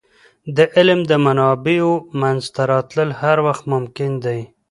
[0.57, 4.39] د علم د منابعو منځته راتلل هر وخت ممکن دی.